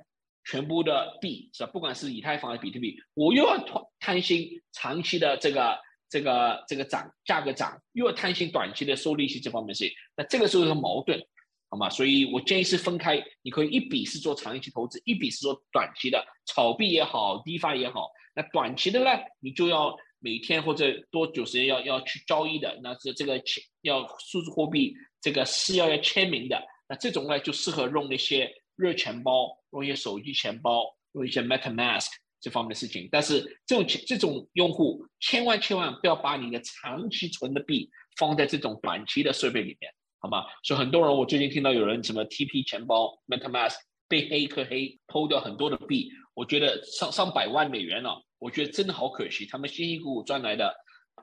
[0.50, 1.70] 全部的币是吧？
[1.72, 5.78] 不管是以太坊还是比特币，我又要贪贪心长期的这个
[6.10, 11.20] 这个这个涨价格涨，又要贪心短期的收利息这方面事情，那这个时候是矛盾。
[11.68, 11.90] 好吗？
[11.90, 18.10] 所以我建议是分开，你可以一笔是做长期投资，一笔是做短期的炒币也好，DeFi 也好。
[18.36, 26.62] 那短期的呢，你就要每天或者多久时间要要去交易的，那是这个签要数字货币这个是要要签名的。
[26.88, 32.08] 那这种呢，就适合用那些热钱包，用一些手机钱包，用一些 MetaMask
[32.40, 33.10] 这方面的事情。
[33.12, 39.92] 但是这种这种用户千万千万不要把你的长期存的币放在这种短期的设备里面。
[40.26, 40.44] 好吗？
[40.64, 43.76] 所以很多人，我最近听到有人什么 TP 钱包、MetaMask
[44.08, 49.46] 被黑客黑偷掉很多的币，我觉得上上百万美元了，我觉得真的好可惜。
[49.46, 50.74] 他们辛辛苦苦赚来的、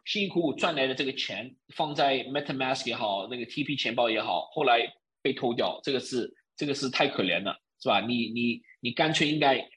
[0.05, 4.87] 辛辛苦苦赚来的这个钱，放在 MetaMask 也好，那个 TP 钱包也好，后来
[5.21, 8.01] 被偷掉，这个是这个是太可怜了，是吧？
[8.01, 9.69] 你你你干脆应该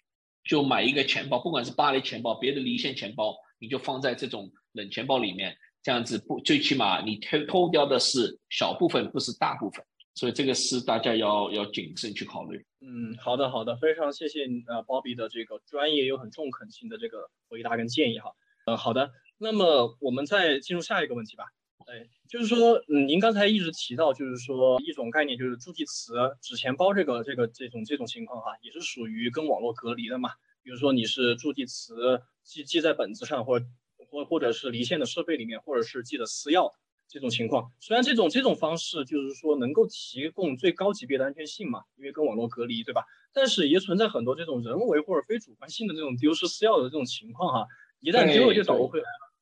[0.44, 5.58] 就买一个钱包，不管是巴黎钱包、别的离线钱包，你就放在这种冷钱包里面。
[5.86, 12.66] 这样子不，最起码你偷偷掉的是小部分，不是大部分，所以这个是大家要要谨慎去考虑。
[12.82, 18.32] 嗯，好的好的，非常谢谢呃鲍比的这个专业又很中肯性的这个回答跟建议哈。
[18.66, 21.44] 嗯，好的，那么我们再进入下一个问题吧。
[21.86, 30.32] 哎，就是说，嗯，您刚才一直提到，就是说一种概念，就是助记词、纸钱包这个这个这种这种情况哈，也是属于跟网络隔离的嘛。
[30.64, 33.68] 比如说你是助记词记记在本子上或者。
[34.16, 36.72] 或或者是离线的设备里面，或者是记得私钥
[37.10, 43.04] 这种情况，虽然这种这种方式就是说能够提供最高级别的安全性嘛，因为跟网络隔离，对吧？
[43.34, 47.68] 但是也存在很多这种人为或者非主观性的这种丢失私钥的这种情况哈，
[48.00, 49.34] 一旦丢了就找不回来了。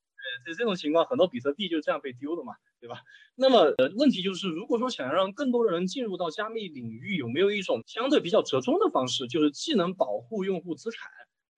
[0.46, 3.02] 对，这这种情况很多比特币就这样被丢的嘛，对吧？
[3.36, 11.12] 那么呃问题就是，如果说想要让更多的人进入到加密领域，有没有一种相对比较折中的方式，就是既能保护用户资产？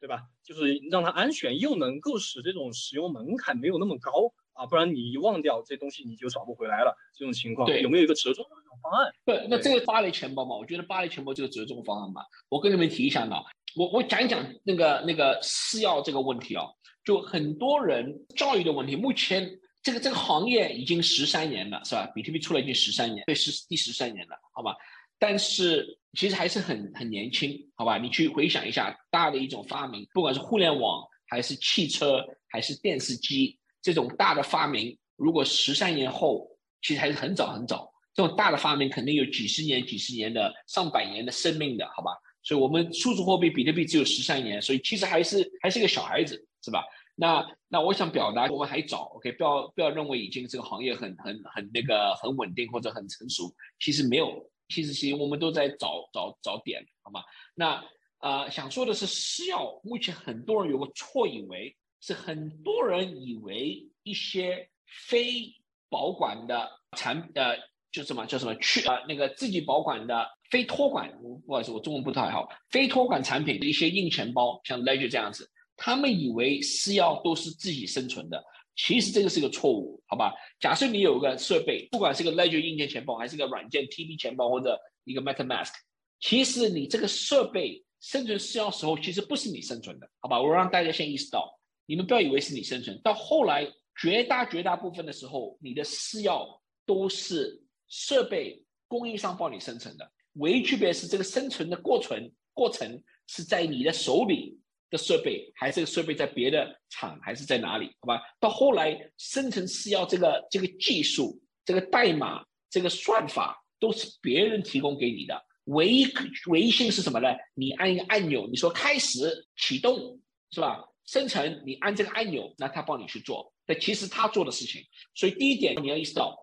[0.05, 0.21] 对吧？
[0.43, 6.95] 就是让它安全，又能够使这种使用门槛没有那么高啊，不然你一忘掉这东西你就找不回来了。
[7.17, 9.11] 这种情况，对，有没有一个折中的这种方案？
[9.25, 12.21] 对，那这个巴黎钱包嘛，我觉得巴黎钱包就是折中方案吧。
[12.49, 13.35] 我跟你们提一下呢，
[13.75, 16.65] 我我讲一讲那个那个私钥这个问题啊，
[17.03, 18.95] 就很多人教育的问题。
[18.95, 19.49] 目前
[19.81, 22.05] 这个这个行业已经十三年了，是吧？
[22.13, 24.75] 比特币出来已经十三年，对，是第十三年了，好吧？
[25.17, 27.97] 但是其实还是很很年轻，好吧？
[27.97, 36.47] 你去回想一下，大的一种发明，不管是互联网，还是汽车，还是电视机，这种大的发明，如果十三年后，
[36.81, 37.91] 其实还是很早很早。
[38.13, 42.11] 这种大的发明肯定有几十年、几十年的、上百年的生命的，好吧？
[42.43, 46.83] 所以，我们数字货币比特币只有十三年，所以其实还是还是个小孩子，是吧？
[47.15, 49.31] 那那我想表达，我们还早，OK？
[49.33, 54.27] 不要不要认为已经这个行业很很很那个很稳定或者很成熟，其实没有。
[54.67, 57.23] 其实，其实我们都在找找找点，好吗？
[57.53, 57.83] 那
[58.19, 64.69] 呃，想说的是，私钥目前很多人有个错以为是很多人以为一些
[65.07, 65.53] 非
[65.89, 67.55] 保管的产呃，
[67.91, 71.11] 就什么叫什么去呃那个自己保管的非托管，
[71.45, 75.47] 不好意思，我中文不太好，非托管产品的一些硬钱包，像 Ledger 这样子，
[75.77, 78.43] 他们以为私钥都是自己生存的。
[78.75, 80.33] 其实这个是个错误，好吧？
[80.59, 85.71] 假设你有个设备，不管是个 Ledger 硬件钱包，还是个软件 TP 钱包或者一个 MetaMask，
[86.19, 90.41] 其实你这个设备生存需要时候，其实不是你生存的，好吧？
[90.41, 93.65] 我让大家先意识到，你们不要以为是你生存，到后来
[93.99, 96.45] 绝大绝大部分的时候，你的私钥
[96.85, 107.87] 都是设备供应商帮你生成的，唯一区别是这个生存的过程过程是在你的手里的设备，还是设备在别的厂，还是在哪里？
[107.99, 108.21] 好吧？
[108.39, 116.07] 到后来生成私钥这个这个技术、这个代码、这个算法都是别人提供给你的，唯一
[116.47, 117.29] 唯一性是什么呢？
[117.53, 120.19] 你按一个按钮，你说开始启动，
[120.51, 120.83] 是吧？
[121.05, 123.53] 生成，你按这个按钮，那他帮你去做。
[123.67, 124.81] 但其实他做的事情，
[125.13, 126.35] 所以第一点你要意识到，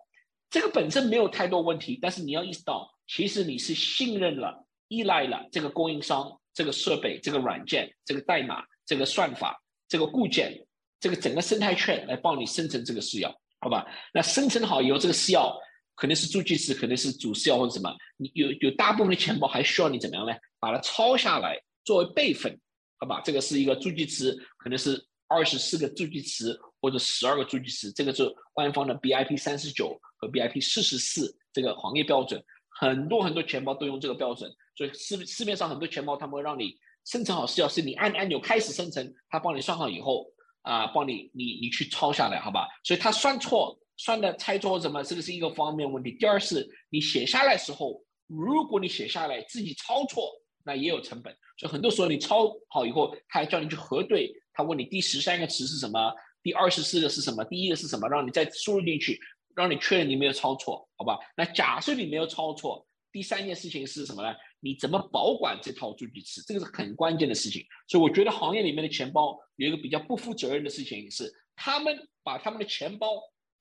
[0.49, 10.65] 这个本身没有太多问题，但是你要意识到，其实你是信任了、依赖了这个供应商、这个设备、这个软件、这个代码、这个算法、这个固件、
[10.99, 13.85] 这个整个生态圈来帮你生成这个私钥，好吧？
[14.13, 15.53] 那生成好以后，这个私钥
[15.95, 20.33] 可能是助记词，可能是主私钥或者什么，你有有大部分的钱包还需要你怎么样呢？
[20.59, 22.59] 把它抄下来作为备份。
[22.97, 40.25] 好吧，这个是一个助记词，可能是二十四个助记词或者十二个助记词，这个是官方的 BIP 三十九和 BIP 四十四这个行业标准，很多很多钱包都用这个标准，所以市市面上很多钱包他们会让你生成好是要，是你按按钮开始生成，他帮你算好以后
[40.61, 42.67] 啊，帮你你你去抄下来，好吧？
[42.83, 46.11] 所以他算错算的猜错什么，这个是一个方面问题。
[46.13, 50.31] 第二是你写下来时候，如果你写下来自己抄错，
[50.63, 51.35] 那也有成本。
[51.57, 59.19] 所以很多时候你抄好以后，他还叫你去核对，他问你第十三个词是什么，第二十四个是什么，第一个是什么，让你再输入进去，
[59.55, 61.19] 让你确认你没有抄错，好吧？
[61.35, 64.35] 那假设你没有抄错，第三件事情是什么呢？
[64.59, 66.41] 你怎么保管这套助记词？
[66.45, 67.63] 这个是很关键的事情。
[67.87, 73.07] 所以我觉得行业里面的钱包有一个比较不负责任的事情是，他们把他们的钱包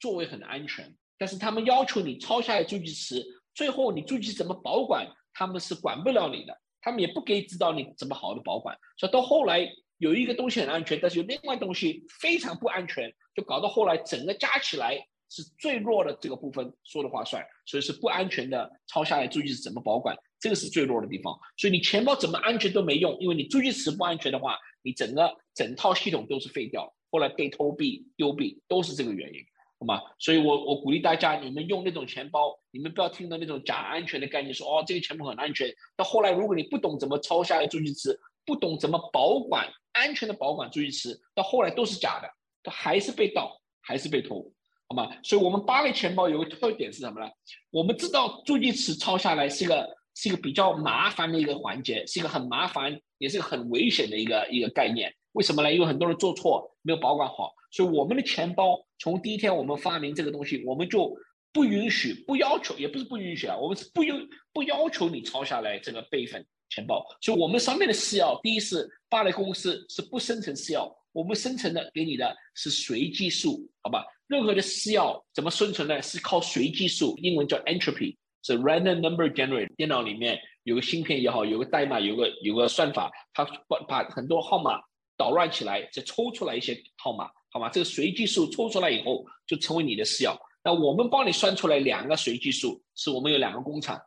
[0.00, 3.22] 作为很安全，但是他们要求你抄下来助记词，
[3.54, 6.58] 最后你助记怎么保管，他们是管不了你的。
[6.80, 14.98] 他们也不可以知道你怎么好的保管，所以到后来有一个东西很安全，但是有另外东西非常不安全，就搞到后来整个加起来
[15.32, 21.34] 是最弱的这个部分说的话算，所以是不安全的抄下来注记词怎么保管，这个是最弱的地方。
[21.56, 29.40] 所以你钱包怎么安全都没用，因为你助记词不安全的话，你整个整套系统都是废掉，后来被偷币丢币都是这个原因。
[29.80, 30.00] 好吗？
[30.18, 35.68] 所以我我鼓励大家，你们用那种钱包，你们不要听到那种假安全的概念，说哦这个钱包很安全。
[35.96, 42.28] 到后来，如果你不懂怎么抄下来助记词，不懂怎么保管安全的保管助记词，到后来都是假的，
[42.62, 44.52] 都还是被盗，还是被偷，
[44.88, 45.08] 好吗？
[45.22, 47.26] 所以我们八类钱包有个特点是什么呢？
[47.70, 55.14] 我们知道助记词抄下来是一个是一个比较麻烦的一个环节，是一个很麻烦，也是个很危险的一个一个概念。
[55.32, 55.72] 为什么呢？
[55.72, 57.52] 因为很多人做错，没有保管好。
[57.70, 61.16] 所以我们的钱包从第一天我们发明这个东西，我们就
[61.54, 67.02] 不允许、不要求，也不是不允许啊，我们是不允不要求你抄下来这个备份钱包。
[67.22, 74.04] 所以我们上面的私钥，第一是发的公司是不生成私钥，我们生成的给你的是随机数，好吧？
[74.32, 76.00] 任何的私钥怎么生成呢？
[76.00, 79.68] 是靠随机数，英文叫 entropy，是 random number generator。
[79.76, 84.80] 电脑里面有个芯片也好，有个代码，有个有个算法，它把把很多号码
[85.18, 87.28] 捣乱起来，再抽出来一些号码。
[87.50, 90.34] 好吧，这个随机数抽出来以后，就成为你的私钥。
[90.64, 94.00] 那我们帮你算出来两个随机数，是我们有两个工厂，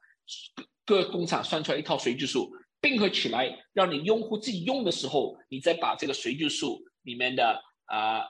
[0.84, 8.26] 各工厂算出来一套随机数，并合起来，让你用户自己用的时候，你再把这个随机数里面的啊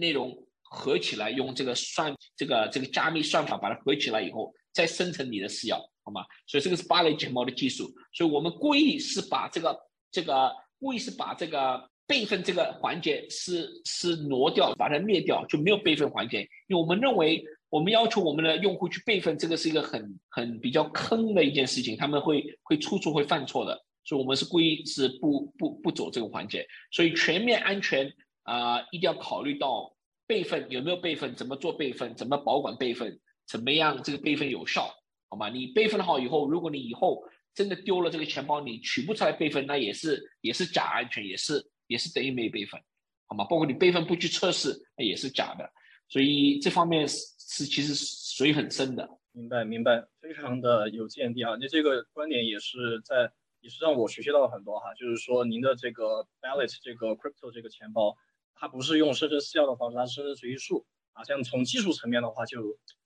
[0.00, 0.36] 内容
[0.70, 6.24] 合起来，用这个算这个这个加密算法把它合起来以后，再生成你的私钥，好吗？
[6.46, 7.90] 所以这个是八类钱包的技术。
[8.12, 9.78] 所以我们故意是把这个
[10.10, 11.88] 这个故意是把这个。
[12.08, 16.42] 备份这个环节是是挪掉，把它灭掉，就没有备份环节。
[16.68, 23.76] 因为我们认为，我们要求我们的用户去备份，这个是一个很很比较坑的一件事情，他们会会处处会犯错的。
[24.04, 26.64] 所以，我们是故意是不不不走这个环节。
[26.92, 28.08] 所以，全面安全
[28.44, 29.92] 啊，一定要考虑到
[30.26, 34.94] 备份有没有备份，怎么做备份，怎么保管备份，怎么样这个备份有效，
[35.28, 35.48] 好吗？
[35.48, 37.22] 你备份好以后，如果你以后
[37.54, 41.64] 真的丢了这个钱包，你取不出来备份，那也是也是假安全，也是。
[41.88, 42.80] 也是等于没备份，
[43.28, 43.44] 好吗？
[43.44, 45.70] 包括你备份不去测试，那也是假的。
[46.08, 49.08] 所以这方面是是其实水很深的。
[49.30, 51.56] 明白明白，非常的有见地啊！
[51.60, 54.92] 那这个观点也是在也是让我学习到了很多哈。
[54.94, 58.16] 就是说您的这个 Ballet 这个 Crypto 这个钱包，
[58.56, 61.22] 它不是用生成私钥的方式，它是生成随机数啊。
[61.22, 62.60] 这样从技术层面的话，就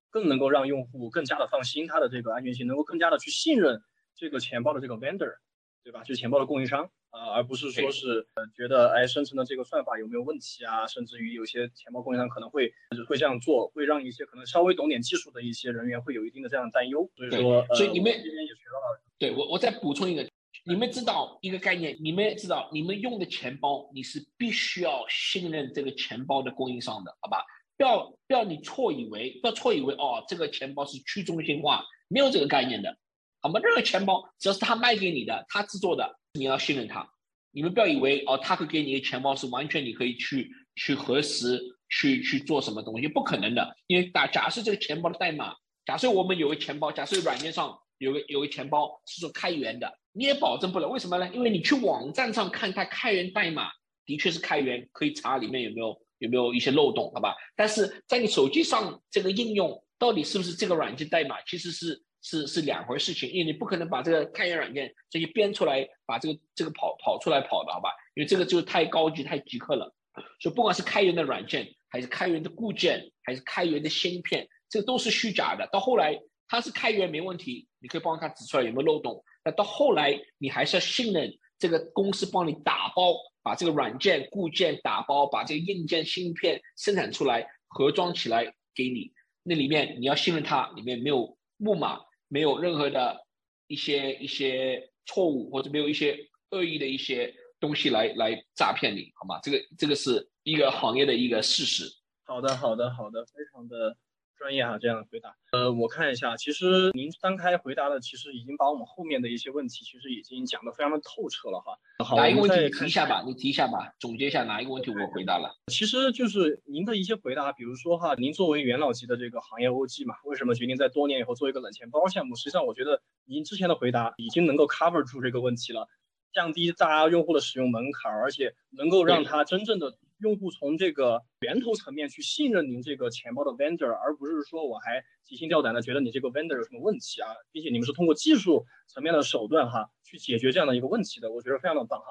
[0.08, 3.82] 更能够让用户更加的放心它的这个安全性，能够更加的去信任
[4.16, 5.34] 这个钱包的这个 Vendor。
[5.82, 6.02] 对吧？
[6.02, 10.86] 就是钱包的供应商啊，而不是说是呃觉得哎生成的这个算法有没有问题啊？
[10.86, 12.70] 甚至于有些钱包供应商可能会
[13.08, 17.10] 会这样做，会让一些可能稍微懂点技术的一些人员会有一定的这样的担忧。
[17.16, 19.02] 所以说，所以你们这边也学到了。
[19.18, 20.29] 对我，我再补充一个，
[20.64, 27.44] 你们知道一个概念，你们知道你们用的钱包，你是必须要信任这个钱包的供应商的，好吧？
[27.76, 32.94] 不要不要你错以为，不要错以为哦，这个钱包是去中心化，没有这个概念的，
[33.40, 33.58] 好吗？
[33.60, 37.08] 任何钱包只要是他卖给你的，他制作的，你要信任他。
[37.52, 43.74] 你们不要以为哦，他会给你的钱包是完全你可以去去核实，去去做什么东西，不可能的。
[43.86, 45.54] 因为打假设这个钱包的代码，
[45.86, 50.88] 假设我们有个钱包，假设软件上有个有个钱包是做开源的，你也保证不了。
[50.88, 51.30] 为什么呢？
[51.32, 53.70] 因为你去网站上看它开源代码，
[54.04, 57.36] 的确是开源，可以查里面有没有有没有一些漏洞，好吧？
[57.54, 62.02] 但是在你手机上这个应用到底是不是这个软件代码，其实是。
[62.22, 67.88] 是是两回事情，因为你不可能把这个开源软件这些编出来，把这个这个跑跑出来跑的好吧？
[68.14, 69.90] 因为这个就太高级太极客了。
[70.38, 75.66] 所以不管是开源的软件，还是开源的固件，还是开源的芯片，这都是虚假的。
[75.72, 76.20] 到后来
[76.50, 79.24] 它是开源没问题，你可以帮他指出来有没有漏洞。
[79.44, 89.12] 那到后来你还是要信任这个公司帮你打包，把这个软件固件打包，把这个硬件芯片生产出来，盒装起来给你。
[89.44, 92.00] 那里面你要信任它，里面没有木马。
[92.32, 93.26] 没有任何的
[93.66, 96.16] 一些一些错误，或者没有一些
[96.50, 99.40] 恶意的一些东西来来诈骗你，好吗？
[99.42, 101.86] 这个这个是一个行业的一个事实。
[102.24, 103.96] 好的，好的，好的，非常的。
[104.40, 105.36] 专业哈，这样的回答。
[105.52, 111.76] 呃，我看一下，其实您单开回答的，其实已经把我们后面的一些问题，其实已经讲得非常的透彻了哈。
[112.02, 113.22] 好，哪一个问题你提一下吧？
[113.26, 115.54] 你提一下吧，总结一下哪一个问题我回答了。
[115.66, 122.34] 其实就是您的一些回答，比如说哈，您作为元老级的这个行业 OG 嘛，为什么决定在多年以后做一个冷钱包项目？
[122.34, 125.86] 实际上，我觉得您之前的回答已经能够 cover 住这个问题了，
[126.32, 129.98] 降低大家用户的使用门槛，而且能够让他真正的。
[130.20, 142.06] 用户从这个源头层面去信任您这个钱包的 vendor，而不是说我还提心吊胆的觉得你这个 vendor 有什么问题啊，并且你们是通过技术层面的手段哈去解决这样的一个问题的，我觉得非常的棒哈。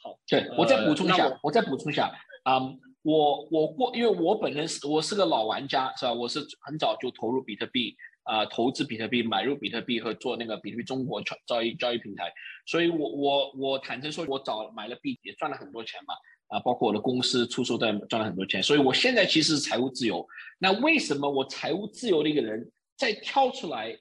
[0.00, 2.12] 好，对我再补充一下，我再补充一下
[2.44, 2.60] 啊，
[3.02, 6.12] 我我过，因为我本人是我是个老玩家是吧？
[6.12, 12.32] 我是很早就投入比特币啊，投资比特币，买入比特币和做那个比特币中国交易交易平台，
[12.66, 16.14] 所以我我我坦诚说，我早买了币也赚了很多钱嘛。
[16.48, 20.26] 啊，包括我的公司出售贷赚了很多钱，所以我现在其实是财务自由。
[20.58, 23.96] 那为什么我财务自由的一个人再跳出来，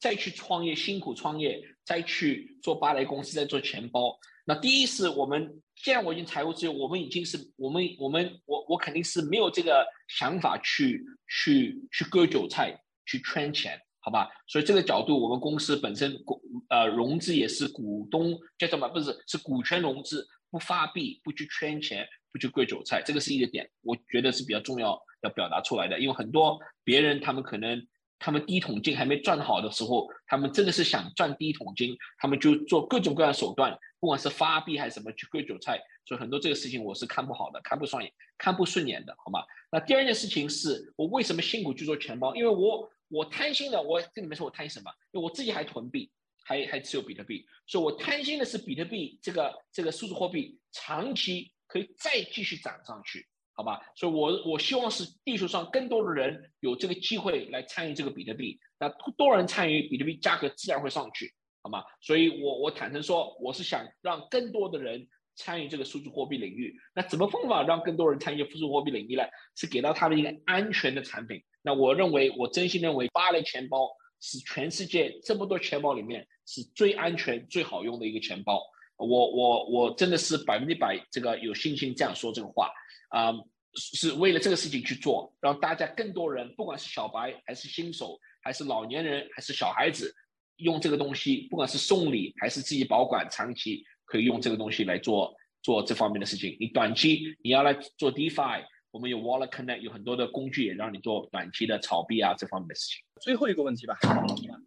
[0.00, 4.18] 再去创业，辛苦创业，再去做芭蕾公司，再做钱包？
[4.46, 12.74] 那第一是我们既然我已经财务自由，我们已经是我们我们我我肯定是没有这个想法去去去割韭菜，
[13.04, 14.26] 去圈钱，好吧？
[14.48, 16.40] 所以这个角度，我们公司本身股
[16.70, 18.88] 呃融资也是股东叫什么？
[18.88, 20.26] 不是是股权融资。
[20.50, 25.98] 不发币，不去圈钱，不去割韭菜，这个是一个点，我觉得是比较重要要表达出来的。
[25.98, 27.86] 因为很多别人他们可能
[28.18, 35.80] 他们第一桶金还没赚好的时候，他们真的是想赚第一桶金，他们就做各种各样手段，不管是发币还是什么去割韭菜。
[36.04, 39.44] 所以很多这个事情我是看不好的，看不爽眼，看不顺眼的，好吗？
[39.70, 42.34] 那第二件事情是我为什么辛苦去做钱包？
[42.34, 44.90] 因为我我贪心的，我跟你们说我贪心什么？
[45.12, 46.10] 因为我自己还囤币。
[46.44, 53.80] 还还持有比特币，所以我贪心的是比特币这个这个数字货币长期可以再继续涨上去，好吧？
[53.94, 61.32] 所以我我希望是地球上更多的人有这个机会来参与这个比特币，那多人参与，比特币价格自然会上去，
[61.62, 61.84] 好吗？
[62.00, 66.74] 所以我我坦诚说，我是想让更多的人参与这个数字货币领域。
[66.94, 69.22] 那怎么方法让更多人参与数字货币领域呢？
[69.54, 71.42] 是给到他们一个安全的产品。
[71.62, 73.88] 那我认为，我真心认为，芭蕾钱包。
[74.20, 78.62] 是全世界这么多钱包里面是最安全、最好用的一个钱包。
[78.96, 82.70] 我我我真的是百分之百这个有信心这样说这个话
[83.08, 83.32] 啊，
[83.74, 90.14] 是为了这个事情去做，让大家更多人，不管是小白还是新手，还是老年人还是小孩子，
[90.56, 96.56] 用这个东西，不管是送礼还是自己保管，长期可以用这个东西来做做这方面的事情。
[96.60, 98.64] 你短期你要来做 DeFi。
[98.92, 103.04] 我们有 Wallet Connect，有很多的工具也让你做短期的炒币啊这方面的事情。
[103.20, 103.96] 最后一个问题吧，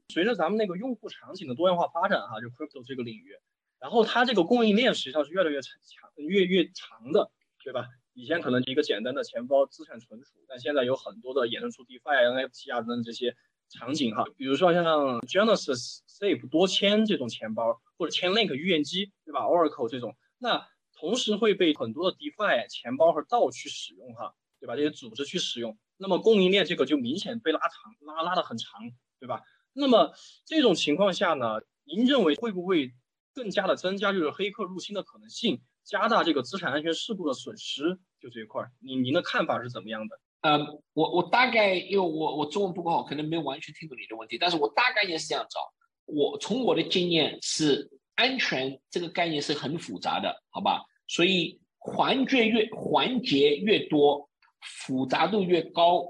[0.08, 3.36] 随着咱们那个用户场景的多样化发展哈，就 Crypto 这个领域，
[3.80, 5.74] 然后它这个供应链实际上是越来越长、
[6.16, 7.32] 越越长的，
[7.64, 7.86] 对吧？
[8.14, 13.36] 以前可能一个简单的钱包资产存储，但现在有很多的衍生出 DeFi、NFT 啊等等这些
[13.68, 14.24] 场景哈。
[14.38, 20.66] 比如说像 Genesis、Safe 多签这种钱包，或者签 Link 预验机，对吧？Oracle 这种，那。
[21.04, 24.78] 同时会被很多的 DeFi 钱包和道去使用哈，对吧？
[24.78, 28.80] 这些组织去使用，那么供应链这个就明显被拉长，拉拉的很长，
[29.20, 29.42] 对吧？
[29.74, 30.14] 那么
[30.46, 32.94] 这种情况下呢，您认为会不会
[33.34, 38.00] 更加的增加就是黑客入侵的可能性，加大这个资产安全事故的损失？
[38.22, 40.18] 就这一块，您您的看法是怎么样的？
[40.40, 40.58] 呃，
[40.94, 45.60] 我我大概因为我我中文不够好，可能没有完全听懂你的问题，但是我大概也是这样找。
[46.06, 50.82] 我从我的经验是，安全这个概念是很复杂的，好吧？
[51.14, 54.28] 所以环节越环节越多，
[54.88, 56.10] 复杂度越高，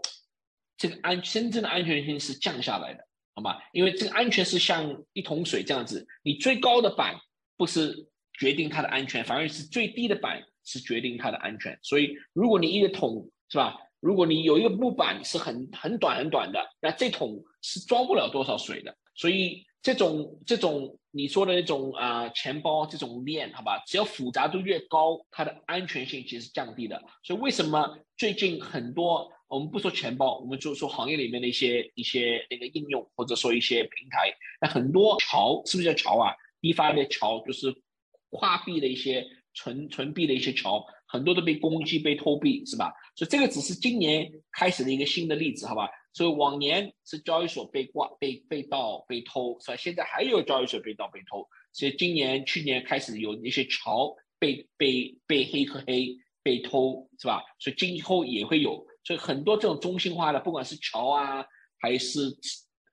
[0.78, 3.58] 这个安真正的安全性是降下来的，好吗？
[3.74, 7.20] 因为这个安全是像一桶水这样子，你最高的板
[7.58, 8.08] 不是
[8.39, 11.78] 决定它的安全，反而是最低的板是决定它的安全。
[11.82, 13.78] 所以，如果你一个桶是吧？
[13.99, 18.95] 如果你有一个木板是很很短很短的，那这桶是装不了多少水的。
[19.16, 26.99] 所以，这种这种你说的那种啊钱包这种链，好吧，只要复杂度越高，它的安全性其实降低的。
[27.24, 37.72] 所以，为什么最近很多我们不说钱包，我们就说行业里面的一些一些那个应用，或者说一些平台，那很多桥是不是叫桥啊？DeFi 的桥就是
[38.32, 40.84] 跨币的一些存存币的一些桥。
[41.05, 42.91] 很多都被攻击、被偷币，是吧？
[43.16, 45.88] 所以这个只是今年开始的一个新的例子，好吧？
[46.14, 49.76] 所以往年是交易所被挂、被被盗、被偷，是吧？
[49.76, 57.43] 现在还有交易所被盗、被偷，所以今年、去年开始有那些桥被被被黑客黑、被偷，是吧？
[57.57, 61.43] 所以今后也会有，所以很多这种中心化的，不管是桥啊，
[61.80, 62.38] 还是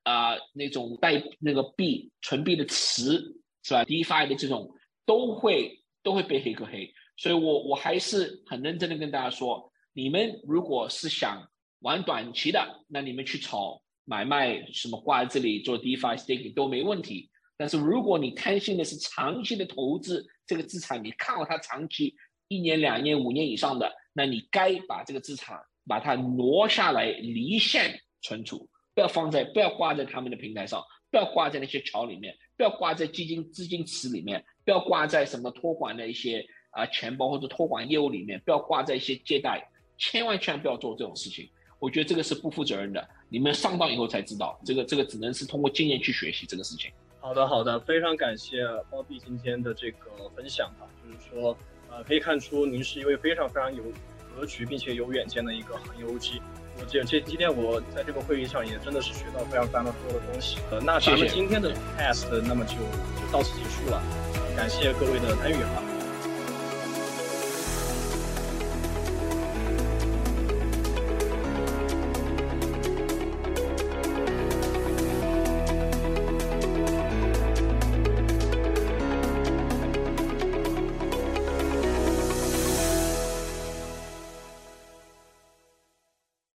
[0.03, 4.73] 啊那种带那个币、存币的池，是吧？DeFi 的这种
[5.05, 6.91] 都会都会被黑客黑。
[7.17, 11.47] 所以，我我还是很认真的跟大家说，你们如果是想
[11.81, 17.29] 玩短期的，那你们去炒买卖什么挂在这里做 DeFi staking 都没问题。
[17.57, 22.15] 但是，如果你贪心的是长期的投资这个资产，你看好它长期
[22.47, 36.45] 一年、两年、五年以上的，那你该把这个资产把它挪下来离线存储，不要放在不要挂在他们的平台上，不要挂在那些桥里面，不要挂在基金资金池里面，不要挂在什么托管的一些。
[36.71, 41.49] 啊，钱包或者托管业务里面不要挂在一些借贷，千万千万不要做这种事情。
[41.81, 43.09] 我觉得这个是不负责任的。
[43.27, 46.91] 你们上当以后才知道，这个这个只能是通过经验去学习这个事情。
[47.19, 48.59] 好的好的，非常感谢
[48.91, 51.57] 包币今天的这个分享哈，就是说，
[51.89, 53.83] 呃，可以看出您是一位非常非常有
[54.35, 56.39] 格局并且有远见的一个行业 OG。
[56.77, 60.59] 我这这今天我在这个会议上也真的是学到非常非常多的东西。
[60.69, 64.01] 呃，那咱们今天的 test 那么就就到此结束了，
[64.55, 65.90] 感谢各位的参与哈。